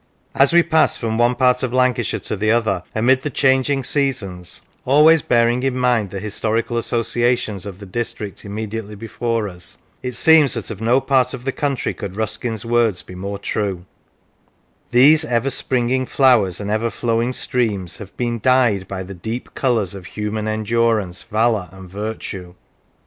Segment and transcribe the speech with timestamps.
[0.33, 3.21] As we pass from one part of Lancashire 17 c Lancashire to the other, amid
[3.21, 9.47] the changing seasons, always bearing in mind the historical associations of the district immediately before
[9.47, 13.37] us, it seems that of no part of the country could Ruskin's words be more
[13.37, 13.85] true:
[14.89, 19.93] "these ever springing flowers and ever flowing streams have been dyed by the deep colours
[19.93, 22.55] of human endurance, valour, and virtue."